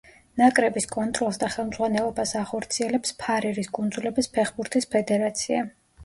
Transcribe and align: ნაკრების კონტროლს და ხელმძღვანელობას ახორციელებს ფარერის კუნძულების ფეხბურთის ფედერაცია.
ნაკრების 0.41 0.85
კონტროლს 0.93 1.35
და 1.41 1.49
ხელმძღვანელობას 1.55 2.31
ახორციელებს 2.39 3.13
ფარერის 3.19 3.69
კუნძულების 3.75 4.31
ფეხბურთის 4.39 4.89
ფედერაცია. 4.95 5.61